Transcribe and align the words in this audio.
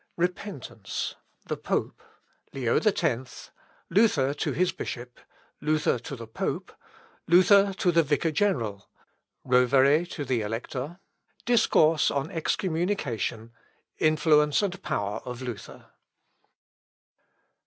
Repentance 0.17 1.13
The 1.45 1.57
Pope 1.57 2.01
Leo 2.53 2.79
X 2.79 3.51
Luther 3.91 4.33
to 4.33 4.51
his 4.51 4.71
Bishop 4.71 5.19
Luther 5.61 5.99
to 5.99 6.15
the 6.15 6.25
Pope 6.25 6.73
Luther 7.27 7.71
to 7.73 7.91
the 7.91 8.01
Vicar 8.01 8.31
General 8.31 8.89
Rovere 9.45 10.07
to 10.09 10.25
the 10.25 10.41
Elector 10.41 10.99
Discourse 11.45 12.09
on 12.09 12.31
Excommunication 12.31 13.51
Influence 13.99 14.63
and 14.63 14.81
Power 14.81 15.19
of 15.23 15.43
Luther. 15.43 15.91